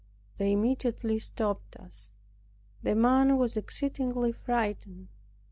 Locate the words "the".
2.81-2.95